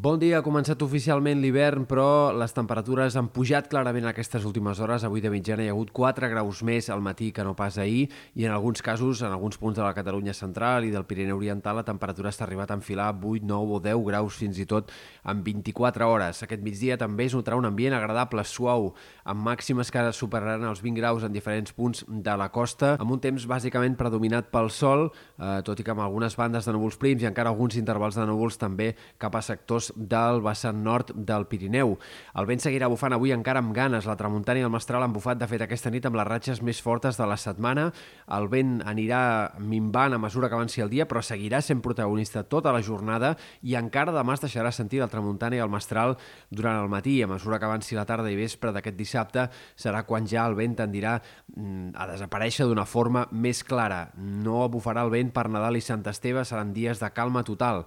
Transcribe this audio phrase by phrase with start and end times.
[0.00, 5.02] Bon dia, ha començat oficialment l'hivern, però les temperatures han pujat clarament aquestes últimes hores.
[5.04, 8.06] Avui de mitjana hi ha hagut 4 graus més al matí que no pas ahir,
[8.32, 11.76] i en alguns casos, en alguns punts de la Catalunya central i del Pirineu Oriental,
[11.76, 14.88] la temperatura està arribat a enfilar 8, 9 o 10 graus fins i tot
[15.20, 16.40] en 24 hores.
[16.48, 18.94] Aquest migdia també es notarà un ambient agradable, suau,
[19.28, 23.20] amb màximes que superaran els 20 graus en diferents punts de la costa, amb un
[23.20, 27.20] temps bàsicament predominat pel sol, eh, tot i que amb algunes bandes de núvols prims
[27.20, 31.96] i encara alguns intervals de núvols també cap a sectors del vessant nord del Pirineu.
[32.38, 34.06] El vent seguirà bufant avui encara amb ganes.
[34.08, 36.80] La tramuntana i el mestral han bufat, de fet, aquesta nit amb les ratxes més
[36.82, 37.88] fortes de la setmana.
[38.36, 39.22] El vent anirà
[39.58, 43.76] minvant a mesura que avanci el dia, però seguirà sent protagonista tota la jornada i
[43.78, 46.16] encara demà es deixarà sentir la tramuntana i el mestral
[46.50, 47.20] durant el matí.
[47.22, 50.78] A mesura que avanci la tarda i vespre d'aquest dissabte serà quan ja el vent
[50.82, 54.08] tendirà mm, a desaparèixer d'una forma més clara.
[54.16, 57.84] No bufarà el vent per Nadal i Sant Esteve, seran dies de calma total.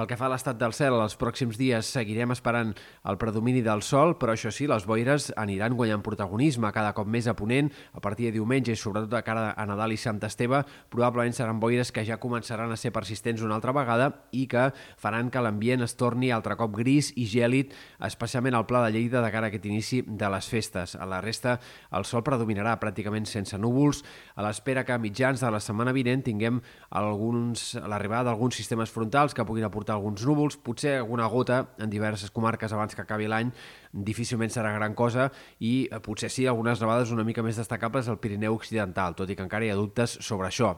[0.00, 2.70] Pel que fa a l'estat del cel, els pròxims dies seguirem esperant
[3.10, 7.26] el predomini del sol, però això sí, les boires aniran guanyant protagonisme cada cop més
[7.28, 10.62] a ponent a partir de diumenge i sobretot a cara a Nadal i Sant Esteve.
[10.88, 15.28] Probablement seran boires que ja començaran a ser persistents una altra vegada i que faran
[15.28, 17.76] que l'ambient es torni altre cop gris i gèlid,
[18.08, 20.96] especialment al Pla de Lleida de cara a aquest inici de les festes.
[20.96, 21.58] A la resta,
[21.92, 24.00] el sol predominarà pràcticament sense núvols,
[24.32, 29.44] a l'espera que a mitjans de la setmana vinent tinguem l'arribada d'alguns sistemes frontals que
[29.44, 33.50] puguin aportar portar alguns núvols, potser alguna gota en diverses comarques abans que acabi l'any,
[33.92, 38.20] difícilment serà gran cosa, i eh, potser sí algunes nevades una mica més destacables al
[38.20, 40.76] Pirineu Occidental, tot i que encara hi ha dubtes sobre això.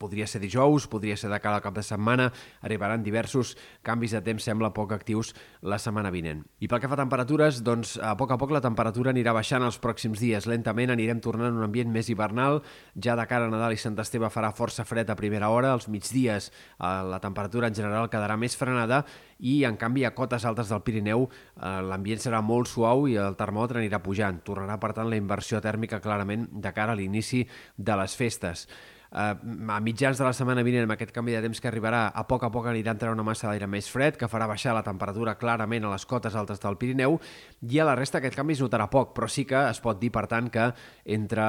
[0.00, 2.30] Podria ser dijous, podria ser de cara al cap de setmana,
[2.64, 3.50] arribaran diversos
[3.84, 6.40] canvis de temps, sembla poc actius la setmana vinent.
[6.64, 9.66] I pel que fa a temperatures, doncs a poc a poc la temperatura anirà baixant
[9.66, 10.48] els pròxims dies.
[10.48, 12.62] Lentament anirem tornant a un ambient més hivernal,
[12.96, 15.90] ja de cara a Nadal i Sant Esteve farà força fred a primera hora, als
[15.92, 19.04] migdies eh, la temperatura en general quedarà més frenada
[19.44, 23.36] i en canvi a cotes altes del Pirineu eh, l'ambient serà molt suau i el
[23.36, 24.40] termòmetre anirà pujant.
[24.40, 27.44] Tornarà per tant la inversió tèrmica clarament de cara a l'inici
[27.76, 31.60] de les festes eh, a mitjans de la setmana vinent, amb aquest canvi de temps
[31.60, 34.48] que arribarà, a poc a poc anirà entrant una massa d'aire més fred, que farà
[34.50, 37.18] baixar la temperatura clarament a les cotes altes del Pirineu,
[37.62, 40.10] i a la resta aquest canvi es notarà poc, però sí que es pot dir,
[40.14, 40.70] per tant, que
[41.16, 41.46] entre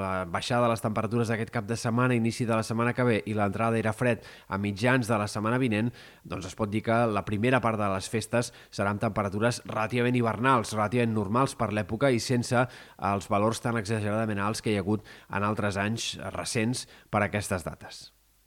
[0.00, 3.18] la baixada de les temperatures d'aquest cap de setmana, inici de la setmana que ve,
[3.26, 5.90] i l'entrada d'aire fred a mitjans de la setmana vinent,
[6.24, 10.74] doncs es pot dir que la primera part de les festes seran temperatures relativament hivernals,
[10.76, 12.66] relativament normals per l'època i sense
[13.10, 16.75] els valors tan exageradament alts que hi ha hagut en altres anys recents
[17.10, 18.10] per a aquestes dates.